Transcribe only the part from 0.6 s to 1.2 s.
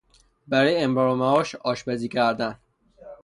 امرار